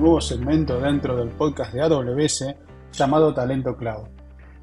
[0.00, 2.54] nuevo segmento dentro del podcast de AWS
[2.92, 4.08] llamado Talento Cloud.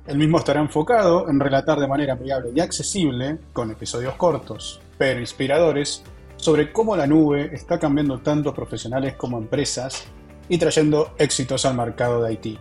[0.07, 5.19] El mismo estará enfocado en relatar de manera amigable y accesible, con episodios cortos, pero
[5.19, 6.03] inspiradores,
[6.37, 10.07] sobre cómo la nube está cambiando tanto a profesionales como empresas
[10.49, 12.59] y trayendo éxitos al mercado de IT.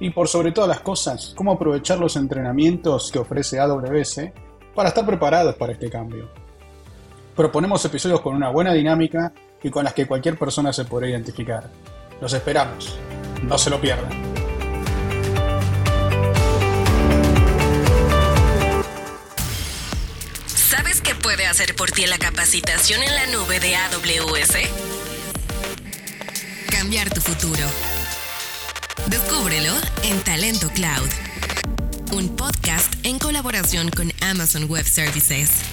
[0.00, 4.22] Y por sobre todas las cosas, cómo aprovechar los entrenamientos que ofrece AWS
[4.74, 6.28] para estar preparados para este cambio.
[7.36, 9.32] Proponemos episodios con una buena dinámica
[9.62, 11.70] y con las que cualquier persona se podrá identificar.
[12.20, 12.98] Los esperamos.
[13.42, 14.10] No se lo pierdan.
[20.46, 24.56] ¿Sabes qué puede hacer por ti la capacitación en la nube de AWS?
[26.70, 27.64] Cambiar tu futuro.
[29.06, 31.08] Descúbrelo en Talento Cloud,
[32.12, 35.67] un podcast en colaboración con Amazon Web Services.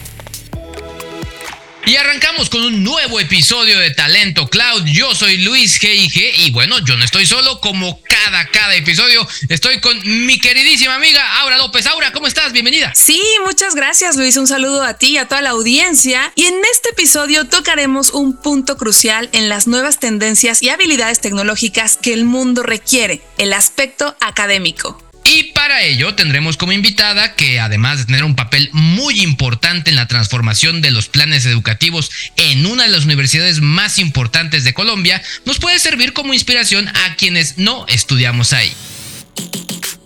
[1.88, 4.86] Y arrancamos con un nuevo episodio de Talento Cloud.
[4.86, 6.32] Yo soy Luis G.I.G.
[6.38, 9.28] y bueno, yo no estoy solo como cada, cada episodio.
[9.50, 11.86] Estoy con mi queridísima amiga Aura López.
[11.86, 12.54] Aura, ¿cómo estás?
[12.54, 12.92] Bienvenida.
[12.96, 14.36] Sí, muchas gracias Luis.
[14.38, 16.34] Un saludo a ti y a toda la audiencia.
[16.34, 21.98] Y en este episodio tocaremos un punto crucial en las nuevas tendencias y habilidades tecnológicas
[21.98, 25.05] que el mundo requiere, el aspecto académico.
[25.36, 29.98] Y para ello tendremos como invitada que además de tener un papel muy importante en
[29.98, 35.22] la transformación de los planes educativos en una de las universidades más importantes de Colombia,
[35.44, 38.72] nos puede servir como inspiración a quienes no estudiamos ahí.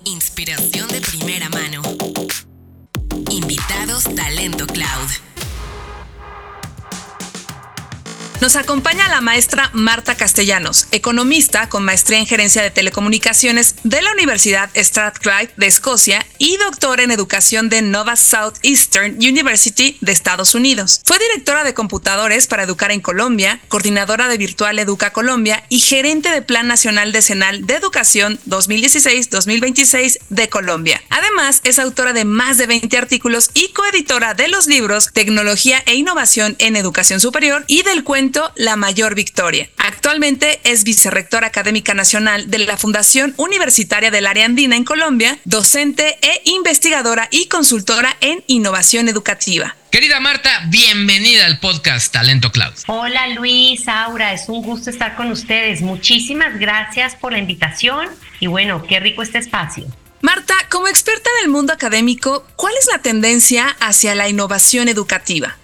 [0.03, 1.83] Inspiración de primera mano.
[3.29, 4.65] Invitados Talento
[8.41, 14.13] Nos acompaña la maestra Marta Castellanos, economista con maestría en gerencia de telecomunicaciones de la
[14.13, 21.01] Universidad Strathclyde de Escocia y doctora en educación de Nova Southeastern University de Estados Unidos.
[21.03, 26.29] Fue directora de computadores para educar en Colombia, coordinadora de Virtual Educa Colombia y gerente
[26.29, 31.03] de Plan Nacional Decenal de Educación 2016-2026 de Colombia.
[31.09, 35.95] Además, es autora de más de 20 artículos y coeditora de los libros Tecnología e
[35.95, 39.69] Innovación en Educación Superior y del cuento la Mayor Victoria.
[39.77, 46.17] Actualmente es vicerrectora académica nacional de la Fundación Universitaria del Área Andina en Colombia, docente
[46.21, 49.75] e investigadora y consultora en innovación educativa.
[49.91, 52.73] Querida Marta, bienvenida al podcast Talento Cloud.
[52.87, 55.81] Hola Luis, Aura, es un gusto estar con ustedes.
[55.81, 58.07] Muchísimas gracias por la invitación
[58.39, 59.85] y bueno, qué rico este espacio.
[60.21, 65.57] Marta, como experta en el mundo académico, ¿cuál es la tendencia hacia la innovación educativa?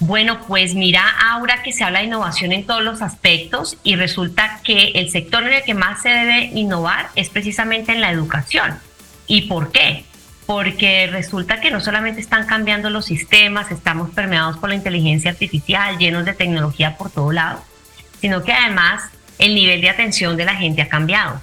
[0.00, 4.60] Bueno, pues mira, Aura, que se habla de innovación en todos los aspectos y resulta
[4.62, 8.78] que el sector en el que más se debe innovar es precisamente en la educación.
[9.26, 10.04] ¿Y por qué?
[10.46, 15.98] Porque resulta que no solamente están cambiando los sistemas, estamos permeados por la inteligencia artificial,
[15.98, 17.64] llenos de tecnología por todo lado,
[18.20, 19.02] sino que además
[19.38, 21.40] el nivel de atención de la gente ha cambiado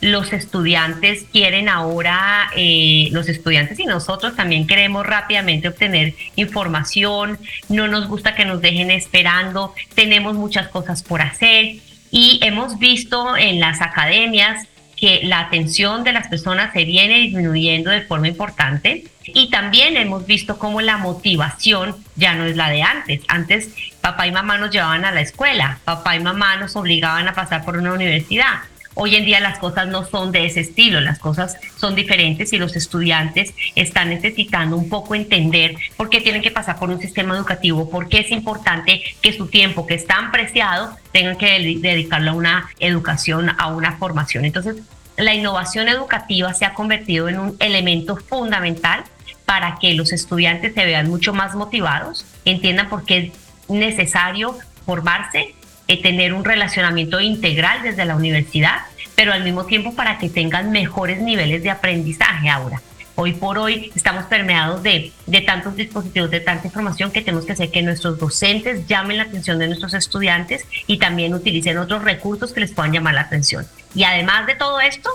[0.00, 7.38] los estudiantes quieren ahora, eh, los estudiantes y nosotros también queremos rápidamente obtener información,
[7.68, 11.76] no nos gusta que nos dejen esperando, tenemos muchas cosas por hacer
[12.10, 17.90] y hemos visto en las academias que la atención de las personas se viene disminuyendo
[17.90, 22.82] de forma importante y también hemos visto cómo la motivación ya no es la de
[22.82, 23.22] antes.
[23.26, 27.34] Antes papá y mamá nos llevaban a la escuela, papá y mamá nos obligaban a
[27.34, 28.60] pasar por una universidad
[28.96, 32.58] Hoy en día las cosas no son de ese estilo, las cosas son diferentes y
[32.58, 37.34] los estudiantes están necesitando un poco entender por qué tienen que pasar por un sistema
[37.34, 42.30] educativo, por qué es importante que su tiempo, que es tan preciado, tengan que dedicarlo
[42.30, 44.44] a una educación, a una formación.
[44.44, 44.76] Entonces,
[45.16, 49.02] la innovación educativa se ha convertido en un elemento fundamental
[49.44, 53.32] para que los estudiantes se vean mucho más motivados, entiendan por qué es
[53.68, 54.56] necesario
[54.86, 55.54] formarse
[55.88, 58.82] eh, tener un relacionamiento integral desde la universidad,
[59.14, 62.80] pero al mismo tiempo para que tengan mejores niveles de aprendizaje ahora.
[63.16, 67.52] Hoy por hoy estamos permeados de, de tantos dispositivos, de tanta información que tenemos que
[67.52, 72.52] hacer que nuestros docentes llamen la atención de nuestros estudiantes y también utilicen otros recursos
[72.52, 73.66] que les puedan llamar la atención.
[73.94, 75.10] Y además de todo esto,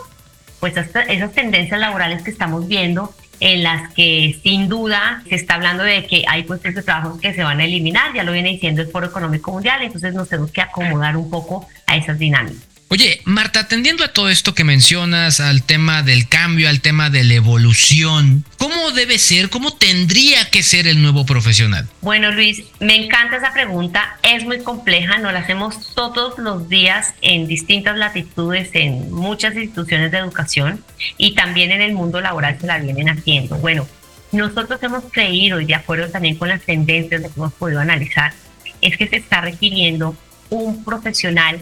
[0.62, 5.84] pues esas tendencias laborales que estamos viendo en las que sin duda se está hablando
[5.84, 8.82] de que hay puestos de trabajo que se van a eliminar, ya lo viene diciendo
[8.82, 12.69] el Foro Económico Mundial, entonces nos tenemos que acomodar un poco a esas dinámicas.
[12.92, 17.24] Oye, Marta, atendiendo a todo esto que mencionas, al tema del cambio, al tema de
[17.24, 21.88] la evolución, ¿cómo debe ser, cómo tendría que ser el nuevo profesional?
[22.02, 27.14] Bueno, Luis, me encanta esa pregunta, es muy compleja, nos la hacemos todos los días
[27.22, 30.84] en distintas latitudes, en muchas instituciones de educación
[31.16, 33.58] y también en el mundo laboral se la vienen haciendo.
[33.58, 33.88] Bueno,
[34.32, 38.34] nosotros hemos creído y de acuerdo también con las tendencias que hemos podido analizar,
[38.82, 40.16] es que se está requiriendo
[40.50, 41.62] un profesional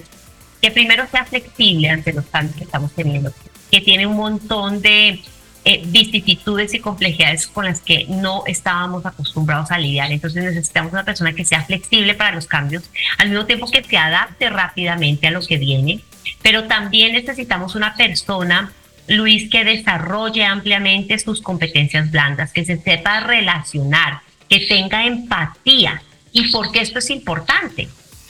[0.67, 3.31] que primero sea flexible ante los cambios que estamos teniendo,
[3.71, 5.21] que tiene un montón de
[5.63, 10.11] eh, vicisitudes y complejidades con las que no estábamos acostumbrados a lidiar.
[10.11, 13.97] Entonces necesitamos una persona que sea flexible para los cambios, al mismo tiempo que se
[13.97, 16.01] adapte rápidamente a lo que viene,
[16.41, 18.73] pero también necesitamos una persona
[19.07, 24.19] Luis, que desarrolle ampliamente sus competencias blandas, que se sepa relacionar,
[24.49, 26.01] que tenga empatía.
[26.33, 27.87] ¿Y por qué esto es importante?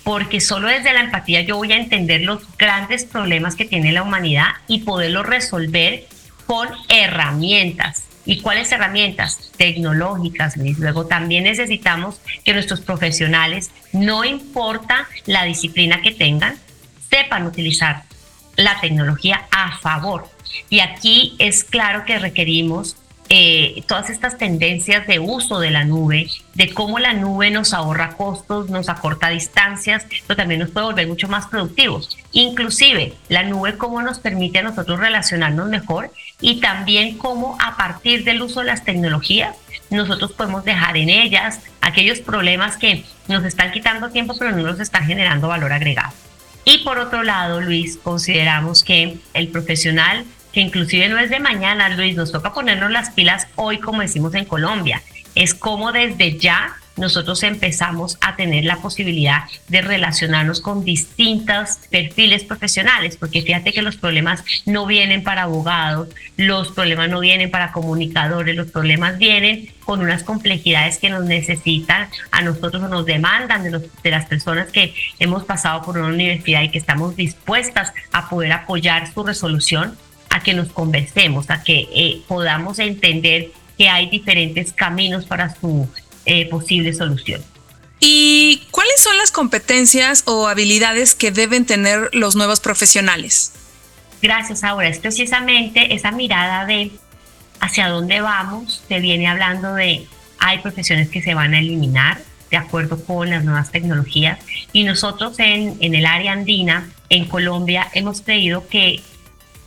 [0.07, 4.04] Porque solo desde la empatía yo voy a entender los grandes problemas que tiene la
[4.04, 6.06] humanidad y poderlos resolver
[6.45, 8.06] con herramientas.
[8.25, 9.51] ¿Y cuáles herramientas?
[9.57, 10.80] Tecnológicas, Luis.
[10.80, 16.56] Luego también necesitamos que nuestros profesionales, no importa la disciplina que tengan,
[17.10, 18.03] sepan utilizar
[18.56, 20.30] la tecnología a favor
[20.69, 22.95] y aquí es claro que requerimos
[23.29, 28.15] eh, todas estas tendencias de uso de la nube, de cómo la nube nos ahorra
[28.15, 32.18] costos, nos acorta distancias, pero también nos puede volver mucho más productivos.
[32.31, 38.24] Inclusive la nube cómo nos permite a nosotros relacionarnos mejor y también cómo a partir
[38.24, 39.56] del uso de las tecnologías
[39.89, 44.79] nosotros podemos dejar en ellas aquellos problemas que nos están quitando tiempo pero no nos
[44.79, 46.13] están generando valor agregado.
[46.63, 50.25] Y por otro lado, Luis, consideramos que el profesional
[50.57, 54.33] que inclusive no es de mañana, Luis, nos toca ponernos las pilas hoy, como decimos
[54.33, 55.04] en Colombia.
[55.36, 62.44] Es como desde ya nosotros empezamos a tener la posibilidad de relacionarnos con distintos perfiles
[62.44, 66.07] profesionales, porque fíjate que los problemas no vienen para abogados,
[66.38, 72.10] los problemas no vienen para comunicadores, los problemas vienen con unas complejidades que nos necesitan
[72.31, 76.63] a nosotros o nos demandan de, de las personas que hemos pasado por una universidad
[76.63, 79.95] y que estamos dispuestas a poder apoyar su resolución
[80.38, 85.88] a que nos conversemos, a que eh, podamos entender que hay diferentes caminos para su
[86.25, 87.42] eh, posible solución.
[88.00, 93.54] ¿Y cuáles son las competencias o habilidades que deben tener los nuevos profesionales?
[94.22, 96.92] Gracias, ahora es precisamente esa mirada de
[97.60, 100.06] hacia dónde vamos, se viene hablando de
[100.39, 104.39] hay profesiones que se van a eliminar de acuerdo con las nuevas tecnologías
[104.72, 109.01] y nosotros en, en el área andina, en Colombia, hemos creído que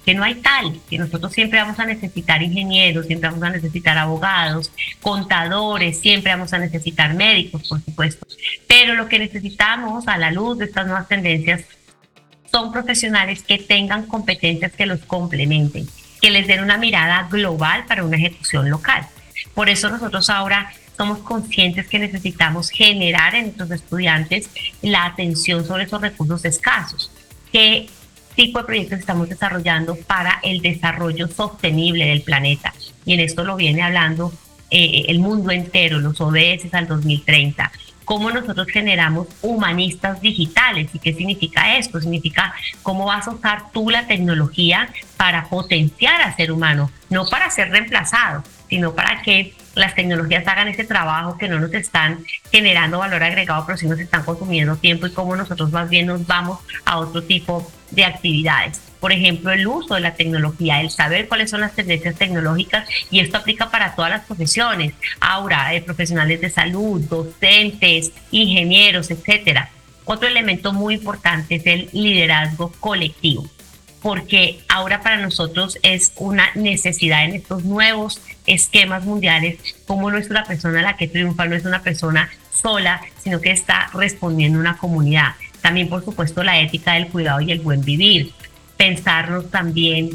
[0.04, 3.98] que no hay tal, que nosotros siempre vamos a necesitar ingenieros, siempre vamos a necesitar
[3.98, 8.26] abogados, contadores, siempre vamos a necesitar médicos, por supuesto.
[8.66, 11.64] Pero lo que necesitamos a la luz de estas nuevas tendencias
[12.50, 15.86] son profesionales que tengan competencias que los complementen,
[16.20, 19.06] que les den una mirada global para una ejecución local.
[19.54, 24.50] Por eso nosotros ahora somos conscientes que necesitamos generar en nuestros estudiantes
[24.82, 27.10] la atención sobre esos recursos escasos,
[27.52, 27.88] que
[28.34, 32.72] tipo de proyectos estamos desarrollando para el desarrollo sostenible del planeta.
[33.04, 34.32] Y en esto lo viene hablando
[34.70, 37.70] eh, el mundo entero, los ODS al 2030
[38.10, 40.90] cómo nosotros generamos humanistas digitales.
[40.92, 42.00] ¿Y qué significa esto?
[42.00, 47.48] Significa cómo vas a usar tú la tecnología para potenciar a ser humano, no para
[47.50, 52.98] ser reemplazado, sino para que las tecnologías hagan ese trabajo que no nos están generando
[52.98, 56.60] valor agregado, pero sí nos están consumiendo tiempo y cómo nosotros más bien nos vamos
[56.84, 58.80] a otro tipo de actividades.
[59.00, 63.20] Por ejemplo, el uso de la tecnología, el saber cuáles son las tendencias tecnológicas y
[63.20, 69.70] esto aplica para todas las profesiones, ahora eh, profesionales de salud, docentes, ingenieros, etcétera.
[70.04, 73.48] Otro elemento muy importante es el liderazgo colectivo
[74.02, 78.20] porque ahora para nosotros es una necesidad en estos nuevos
[78.54, 83.00] esquemas mundiales, como no es una persona la que triunfa, no es una persona sola,
[83.22, 85.34] sino que está respondiendo a una comunidad.
[85.60, 88.32] También, por supuesto, la ética del cuidado y el buen vivir.
[88.76, 90.10] Pensarnos también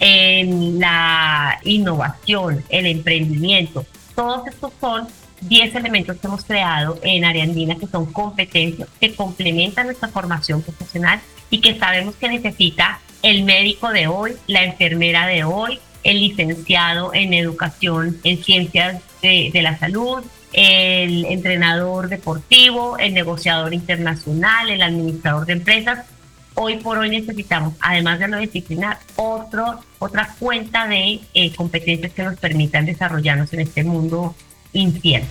[0.00, 3.84] en la innovación, el emprendimiento.
[4.14, 5.08] Todos estos son
[5.42, 11.20] 10 elementos que hemos creado en Ariandina que son competencias que complementan nuestra formación profesional
[11.50, 17.12] y que sabemos que necesita el médico de hoy, la enfermera de hoy, el licenciado
[17.12, 20.22] en educación en ciencias de, la salud,
[20.52, 26.06] el entrenador deportivo, el negociador internacional, el administrador de empresas.
[26.54, 32.22] Hoy por hoy necesitamos, además de lo disciplinar, otro, otra cuenta de eh, competencias que
[32.22, 34.36] nos permitan desarrollarnos en este mundo
[34.72, 35.26] incierto.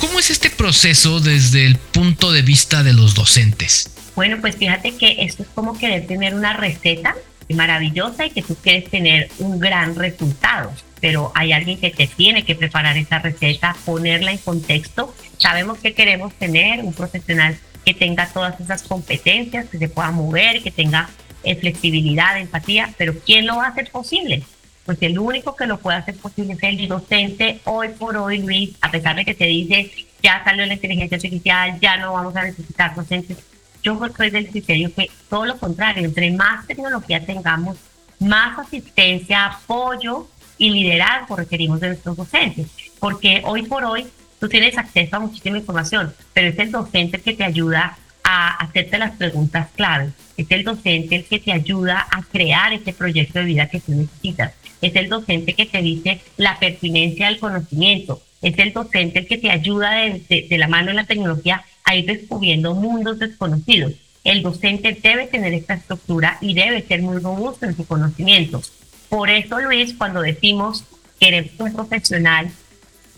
[0.00, 3.90] ¿Cómo es este proceso desde el punto de vista de los docentes?
[4.16, 7.14] Bueno, pues fíjate que esto es como querer tener una receta
[7.52, 12.44] maravillosa y que tú quieres tener un gran resultado, pero hay alguien que te tiene
[12.44, 15.14] que preparar esa receta, ponerla en contexto.
[15.36, 20.62] Sabemos que queremos tener un profesional que tenga todas esas competencias, que se pueda mover,
[20.62, 21.10] que tenga
[21.42, 24.42] eh, flexibilidad, empatía, pero ¿quién lo va a hacer posible?
[24.86, 28.70] Pues el único que lo puede hacer posible es el docente hoy por hoy, Luis,
[28.80, 29.90] a pesar de que te dice
[30.22, 33.36] ya salió la inteligencia artificial, ya no vamos a necesitar docentes
[33.84, 37.76] yo soy del criterio que todo lo contrario, entre más tecnología tengamos,
[38.18, 40.26] más asistencia, apoyo
[40.56, 44.06] y liderazgo requerimos de nuestros docentes, porque hoy por hoy
[44.40, 48.98] tú tienes acceso a muchísima información, pero es el docente que te ayuda a hacerte
[48.98, 53.44] las preguntas claves, es el docente el que te ayuda a crear ese proyecto de
[53.44, 58.58] vida que tú necesitas, es el docente que te dice la pertinencia del conocimiento, es
[58.58, 62.06] el docente el que te ayuda de, de la mano en la tecnología a ir
[62.06, 63.92] descubriendo mundos desconocidos.
[64.24, 68.62] El docente debe tener esta estructura y debe ser muy robusto en su conocimiento.
[69.10, 70.84] Por eso, Luis, cuando decimos
[71.20, 72.50] que eres un profesional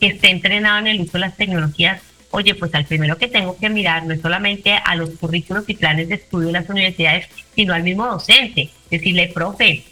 [0.01, 3.57] que esté entrenado en el uso de las tecnologías, oye, pues al primero que tengo
[3.57, 7.29] que mirar no es solamente a los currículos y planes de estudio de las universidades,
[7.55, 8.71] sino al mismo docente.
[8.91, 9.85] Decirle, profe,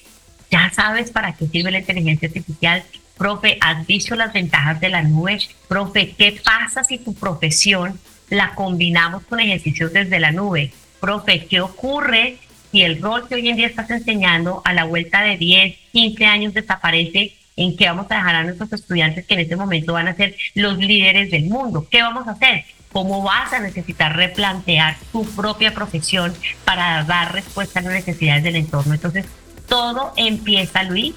[0.50, 2.82] ya sabes para qué sirve la inteligencia artificial.
[3.16, 5.38] Profe, has visto las ventajas de la nube.
[5.68, 7.98] Profe, ¿qué pasa si tu profesión
[8.34, 10.72] la combinamos con ejercicios desde la nube?
[11.00, 12.38] Profe, ¿qué ocurre
[12.70, 16.26] si el rol que hoy en día estás enseñando a la vuelta de 10, 15
[16.26, 17.34] años desaparece?
[17.56, 20.34] ¿En qué vamos a dejar a nuestros estudiantes que en este momento van a ser
[20.54, 21.86] los líderes del mundo?
[21.88, 22.64] ¿Qué vamos a hacer?
[22.92, 26.32] ¿Cómo vas a necesitar replantear tu propia profesión
[26.64, 28.94] para dar respuesta a las necesidades del entorno?
[28.94, 29.26] Entonces,
[29.68, 31.14] todo empieza, Luis,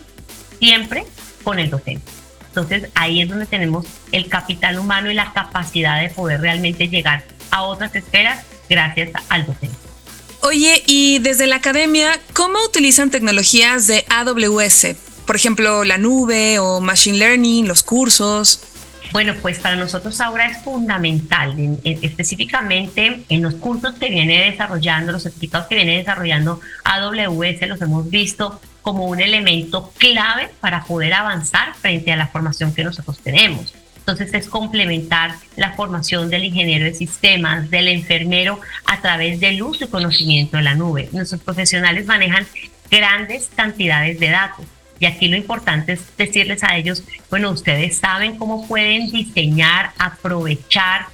[0.59, 1.05] siempre
[1.43, 2.16] con el docente.
[2.57, 7.23] Entonces, ahí es donde tenemos el capital humano y la capacidad de poder realmente llegar
[7.51, 9.77] a otras esferas gracias al docente.
[10.41, 14.95] Oye, y desde la academia, ¿cómo utilizan tecnologías de AWS?
[15.27, 18.61] Por ejemplo, la nube o Machine Learning, los cursos.
[19.11, 25.23] Bueno, pues para nosotros ahora es fundamental, específicamente en los cursos que viene desarrollando, los
[25.23, 31.73] certificados que viene desarrollando AWS, los hemos visto como un elemento clave para poder avanzar
[31.75, 33.73] frente a la formación que nosotros tenemos.
[33.97, 39.83] Entonces es complementar la formación del ingeniero de sistemas, del enfermero a través del uso
[39.83, 41.09] y conocimiento de la nube.
[41.11, 42.47] Nuestros profesionales manejan
[42.89, 44.65] grandes cantidades de datos.
[44.99, 51.07] Y aquí lo importante es decirles a ellos, bueno, ustedes saben cómo pueden diseñar, aprovechar,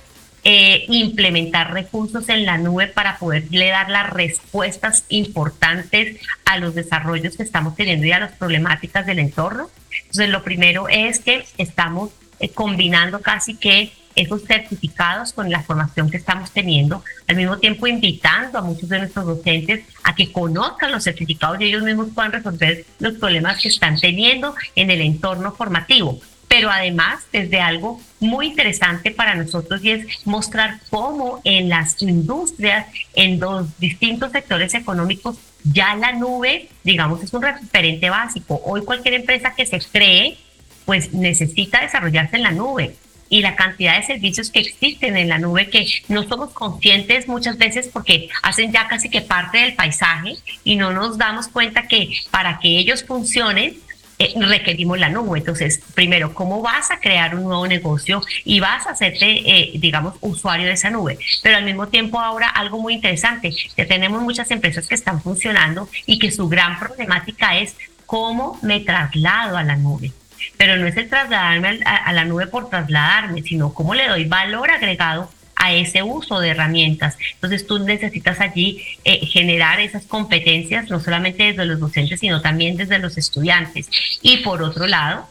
[0.46, 7.38] eh, implementar recursos en la nube para poderle dar las respuestas importantes a los desarrollos
[7.38, 9.70] que estamos teniendo y a las problemáticas del entorno.
[10.02, 16.10] Entonces, lo primero es que estamos eh, combinando casi que esos certificados con la formación
[16.10, 20.92] que estamos teniendo, al mismo tiempo invitando a muchos de nuestros docentes a que conozcan
[20.92, 25.54] los certificados y ellos mismos puedan resolver los problemas que están teniendo en el entorno
[25.54, 26.20] formativo.
[26.48, 32.86] Pero además, desde algo muy interesante para nosotros y es mostrar cómo en las industrias,
[33.16, 38.62] en los distintos sectores económicos, ya la nube, digamos, es un referente básico.
[38.66, 40.38] Hoy cualquier empresa que se cree
[40.86, 42.96] pues necesita desarrollarse en la nube
[43.34, 47.58] y la cantidad de servicios que existen en la nube que no somos conscientes muchas
[47.58, 52.12] veces porque hacen ya casi que parte del paisaje y no nos damos cuenta que
[52.30, 53.76] para que ellos funcionen
[54.20, 55.40] eh, requerimos la nube.
[55.40, 60.14] Entonces, primero, ¿cómo vas a crear un nuevo negocio y vas a hacerte, eh, digamos,
[60.22, 61.18] usuario de esa nube?
[61.42, 65.90] Pero al mismo tiempo ahora algo muy interesante, que tenemos muchas empresas que están funcionando
[66.06, 67.76] y que su gran problemática es
[68.06, 70.12] cómo me traslado a la nube
[70.58, 74.72] pero no es el trasladarme a, la nube por trasladarme, sino cómo le doy valor
[74.72, 77.18] agregado a ese uso de herramientas.
[77.36, 82.76] Entonces tú necesitas allí eh, generar esas competencias, no solamente desde los docentes, sino también
[82.76, 83.90] desde los estudiantes.
[84.22, 85.28] Y por otro lado,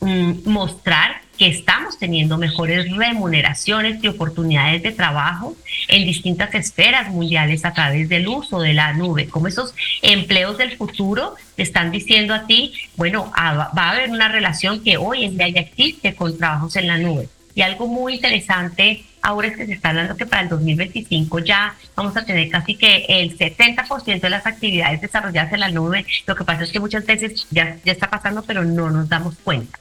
[0.00, 5.56] mm, mostrar que estamos teniendo mejores remuneraciones y oportunidades de trabajo
[5.88, 10.76] en distintas esferas mundiales a través del uso de la nube, como esos empleos del
[10.76, 15.24] futuro te están diciendo a ti, bueno, ah, va a haber una relación que hoy
[15.24, 17.28] en día ya existe con trabajos en la nube.
[17.54, 21.74] Y algo muy interesante ahora es que se está hablando que para el 2025 ya
[21.96, 26.04] vamos a tener casi que el 70% de las actividades desarrolladas en la nube.
[26.26, 29.36] Lo que pasa es que muchas veces ya, ya está pasando, pero no nos damos
[29.42, 29.78] cuenta.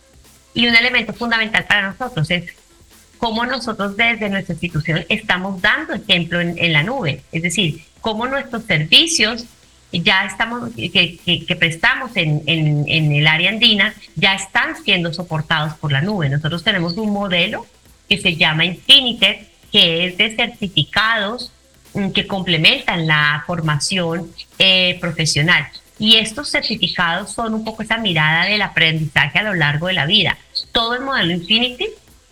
[0.55, 2.45] Y un elemento fundamental para nosotros es
[3.17, 8.63] cómo nosotros desde nuestra institución estamos dando ejemplo en, la nube, es decir, cómo nuestros
[8.63, 9.45] servicios
[9.91, 12.41] ya estamos, que, prestamos en,
[12.87, 16.29] el área andina ya están siendo soportados por la nube.
[16.29, 17.65] Nosotros tenemos un modelo
[18.07, 21.51] que se llama Infinite, que es de certificados
[21.93, 25.67] mm, que complementan la formación eh, profesional.
[25.97, 30.05] Y estos certificados son un poco esa mirada del aprendizaje a lo largo de la
[30.05, 30.37] vida.
[30.75, 31.87] Todo el modelo Infinity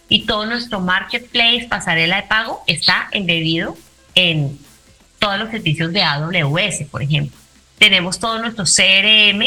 [0.09, 3.77] y todo nuestro marketplace, pasarela de pago, está embebido
[4.15, 4.59] en
[5.17, 7.37] todos los servicios de AWS, por ejemplo.
[7.77, 9.41] Tenemos todo nuestro CRM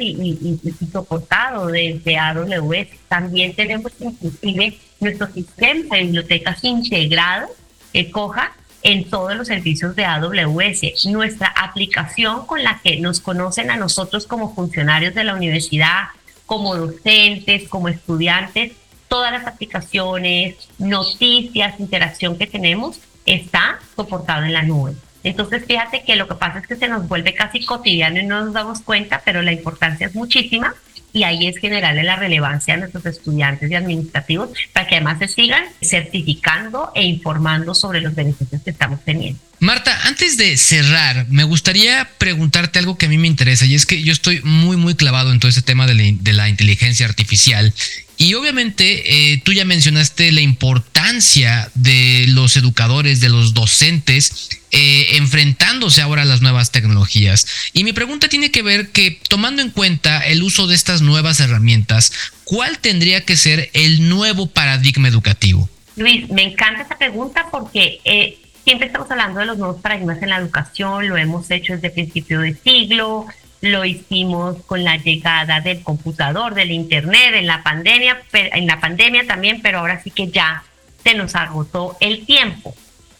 [0.00, 2.88] y, y, soportado desde AWS.
[3.08, 7.48] También tenemos inclusive nuestro sistema de bibliotecas integrado,
[7.92, 8.52] el COJA,
[8.82, 11.04] en todos los servicios de AWS.
[11.10, 16.04] Nuestra aplicación con la que nos conocen a nosotros como funcionarios de la universidad,
[16.46, 18.72] como docentes, como estudiantes,
[19.08, 24.94] todas las aplicaciones, noticias, interacción que tenemos está soportado en la nube.
[25.22, 28.44] Entonces, fíjate que lo que pasa es que se nos vuelve casi cotidiano y no
[28.44, 30.74] nos damos cuenta, pero la importancia es muchísima
[31.14, 35.28] y ahí es generarle la relevancia a nuestros estudiantes y administrativos para que además se
[35.28, 39.38] sigan certificando e informando sobre los beneficios que estamos teniendo.
[39.60, 43.86] Marta, antes de cerrar, me gustaría preguntarte algo que a mí me interesa y es
[43.86, 47.06] que yo estoy muy, muy clavado en todo ese tema de la, de la inteligencia
[47.06, 47.72] artificial
[48.16, 55.18] y obviamente eh, tú ya mencionaste la importancia de los educadores, de los docentes, eh,
[55.18, 57.46] enfrentándose ahora a las nuevas tecnologías.
[57.72, 61.38] Y mi pregunta tiene que ver que tomando en cuenta el uso de estas nuevas
[61.38, 62.12] herramientas,
[62.42, 65.68] ¿cuál tendría que ser el nuevo paradigma educativo?
[65.94, 70.30] Luis, me encanta esta pregunta porque eh, siempre estamos hablando de los nuevos paradigmas en
[70.30, 73.26] la educación, lo hemos hecho desde principio de siglo,
[73.60, 79.24] lo hicimos con la llegada del computador, del internet, en la pandemia, en la pandemia
[79.24, 80.64] también, pero ahora sí que ya
[81.04, 82.74] se nos agotó el tiempo.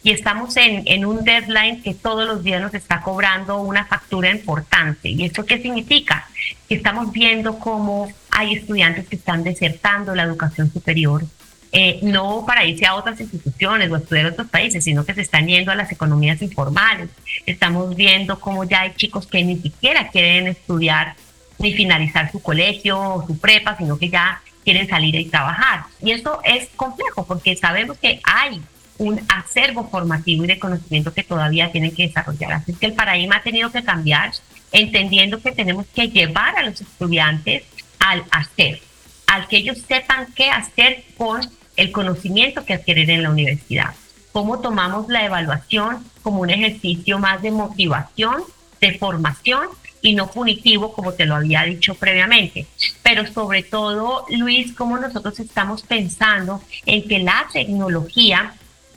[0.05, 4.31] Y estamos en, en un deadline que todos los días nos está cobrando una factura
[4.31, 5.09] importante.
[5.09, 6.29] ¿Y esto qué significa?
[6.69, 11.25] Que estamos viendo cómo hay estudiantes que están desertando la educación superior,
[11.73, 15.47] eh, no para irse a otras instituciones o estudiar otros países, sino que se están
[15.47, 17.09] yendo a las economías informales.
[17.47, 21.17] Estamos viendo cómo ya hay chicos que ni siquiera quieren estudiar
[21.59, 25.85] ni finalizar su colegio o su prepa, sino que ya quieren salir y trabajar.
[26.03, 28.61] Y eso es complejo porque sabemos que hay
[28.99, 32.53] un acervo formativo y de conocimiento que todavía tienen que desarrollar.
[32.53, 34.33] Así que el paradigma ha tenido que cambiar,
[34.73, 37.65] entendiendo que tenemos que llevar a los estudiantes
[37.99, 38.81] al hacer,
[39.27, 41.41] al que ellos sepan qué hacer con
[41.77, 43.95] el conocimiento que adquieren en la universidad.
[44.33, 48.43] Cómo tomamos la evaluación como un ejercicio más de motivación,
[48.81, 49.69] de formación
[50.03, 52.67] y no punitivo, como te lo había dicho previamente.
[53.03, 58.55] Pero sobre todo, Luis, cómo nosotros estamos pensando en que la tecnología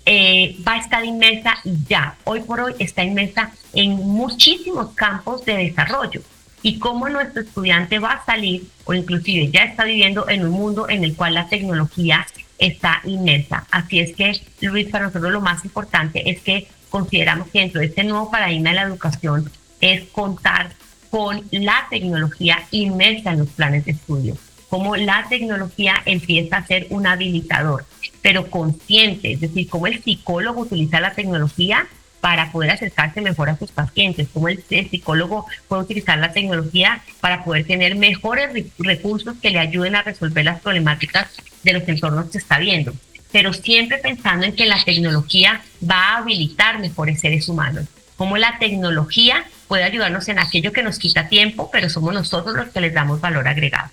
[0.09, 5.43] eh, va a estar inmersa y ya, hoy por hoy está inmersa en muchísimos campos
[5.43, 6.21] de desarrollo.
[6.61, 10.87] Y cómo nuestro estudiante va a salir o inclusive ya está viviendo en un mundo
[10.87, 12.25] en el cual la tecnología
[12.57, 13.67] está inmensa.
[13.69, 17.87] Así es que, Luis, para nosotros lo más importante es que consideramos que dentro de
[17.87, 20.71] este nuevo paradigma de la educación es contar
[21.09, 24.37] con la tecnología inmersa en los planes de estudio,
[24.69, 27.85] como la tecnología empieza a ser un habilitador,
[28.21, 31.87] pero consciente, es decir, cómo el psicólogo utiliza la tecnología
[32.19, 37.43] para poder acercarse mejor a sus pacientes, cómo el, psicólogo puede utilizar la tecnología para
[37.43, 38.49] poder tener mejores
[38.79, 41.27] recursos que le ayuden a resolver las problemáticas
[41.63, 42.93] de los entornos que está viendo,
[43.31, 48.57] pero siempre pensando en que la tecnología va a habilitar mejores seres humanos, cómo la
[48.59, 52.93] tecnología puede ayudarnos en aquello que nos quita tiempo, pero somos nosotros los que les
[52.93, 53.89] damos valor agregado.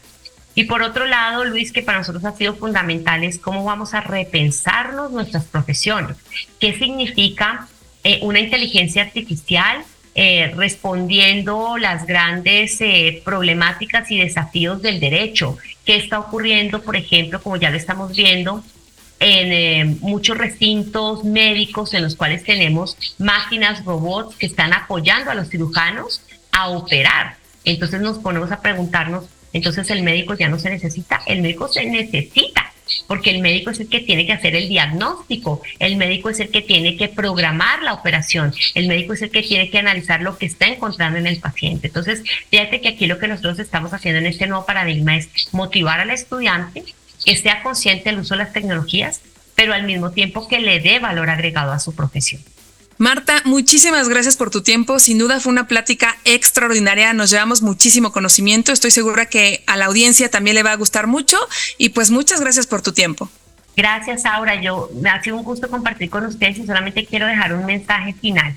[0.55, 4.01] Y por otro lado, Luis, que para nosotros ha sido fundamental es cómo vamos a
[4.01, 6.17] repensarnos nuestras profesiones.
[6.61, 7.69] ¿Qué significa
[8.05, 9.85] eh, una inteligencia artificial
[10.17, 15.59] eh, respondiendo las grandes eh, problemáticas y desafíos del derecho.
[15.85, 18.63] ¿Qué está ocurriendo, por ejemplo, como ya lo estamos viendo,
[19.19, 25.35] en eh, muchos recintos médicos en los cuales tenemos máquinas, robots que están apoyando a
[25.35, 27.37] los cirujanos a operar?
[27.65, 31.87] Entonces nos ponemos a preguntarnos, entonces el médico ya no se necesita, el médico se
[31.87, 32.75] necesita
[33.07, 36.51] porque el médico es el que tiene que hacer el diagnóstico, el médico es el
[36.51, 40.37] que tiene que programar la operación, el médico es el que tiene que analizar lo
[40.37, 41.87] que está encontrando en el paciente.
[41.87, 46.01] Entonces, fíjate que aquí lo que nosotros estamos haciendo en este nuevo paradigma es motivar
[46.01, 46.85] al estudiante
[47.25, 49.23] que sea consciente del uso de las tecnologías,
[49.55, 52.43] pero al mismo tiempo que le dé valor agregado a su profesión.
[52.97, 55.01] Marta, muchísimas gracias por tu tiempo.
[55.01, 57.13] Sin duda fue una plática extraordinaria.
[57.13, 58.73] Nos llevamos muchísimo conocimiento.
[58.73, 61.37] Estoy segura que a la audiencia también le va a gustar mucho.
[61.77, 63.29] Y pues muchas gracias por tu tiempo.
[63.77, 64.61] Gracias, Aura.
[64.61, 68.13] Yo me ha sido un gusto compartir con ustedes y solamente quiero dejar un mensaje
[68.13, 68.55] final.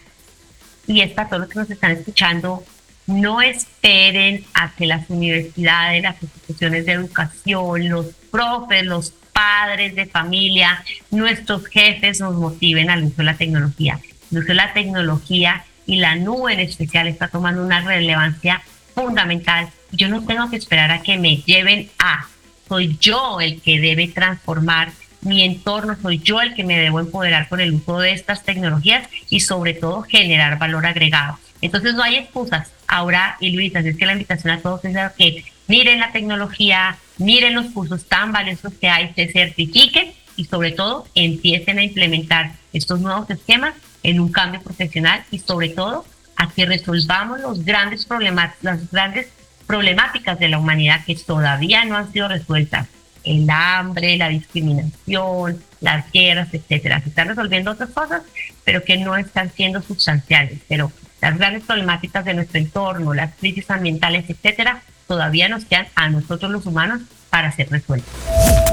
[0.86, 2.64] Y es para todos los que nos están escuchando.
[3.08, 10.06] No esperen a que las universidades, las instituciones de educación, los profes, los padres de
[10.06, 14.00] familia, nuestros jefes nos motiven al uso de la tecnología
[14.32, 18.62] Incluso la tecnología y la nube en especial está tomando una relevancia
[18.94, 19.70] fundamental.
[19.92, 22.28] Yo no tengo que esperar a que me lleven a,
[22.68, 27.48] soy yo el que debe transformar mi entorno, soy yo el que me debo empoderar
[27.48, 31.40] con el uso de estas tecnologías y sobre todo generar valor agregado.
[31.62, 32.72] Entonces no hay excusas.
[32.88, 36.12] Ahora, y Luis, así es que la invitación a todos es a que miren la
[36.12, 41.84] tecnología, miren los cursos tan valiosos que hay, se certifiquen y sobre todo empiecen a
[41.84, 46.06] implementar estos nuevos esquemas en un cambio profesional y sobre todo
[46.36, 49.28] a que resolvamos los grandes problemas, las grandes
[49.66, 52.88] problemáticas de la humanidad que todavía no han sido resueltas.
[53.24, 57.02] El hambre, la discriminación, las guerras, etcétera.
[57.02, 58.22] Se están resolviendo otras cosas,
[58.64, 60.60] pero que no están siendo sustanciales.
[60.70, 66.10] Pero las grandes problemáticas de nuestro entorno, las crisis ambientales, etcétera, todavía nos quedan a
[66.10, 68.14] nosotros los humanos para ser resueltas.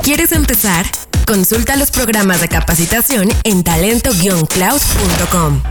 [0.03, 0.87] ¿Quieres empezar?
[1.27, 5.63] Consulta los programas de capacitación en talento-cloud.com.